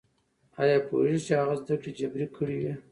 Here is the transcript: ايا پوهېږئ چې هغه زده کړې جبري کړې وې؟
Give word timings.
ايا 0.61 0.77
پوهېږئ 0.87 1.21
چې 1.25 1.33
هغه 1.39 1.55
زده 1.61 1.73
کړې 1.81 1.91
جبري 1.99 2.27
کړې 2.35 2.55
وې؟ 2.61 2.73